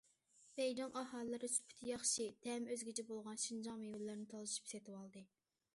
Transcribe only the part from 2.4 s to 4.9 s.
تەمى ئۆزگىچە بولغان شىنجاڭ مېۋىلىرىنى تالىشىپ